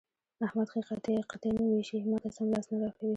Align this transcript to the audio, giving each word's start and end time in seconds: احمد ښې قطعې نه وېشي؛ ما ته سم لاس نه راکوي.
احمد 0.45 0.67
ښې 0.71 0.81
قطعې 1.31 1.51
نه 1.57 1.63
وېشي؛ 1.71 1.97
ما 2.09 2.17
ته 2.23 2.29
سم 2.35 2.47
لاس 2.53 2.65
نه 2.71 2.77
راکوي. 2.81 3.09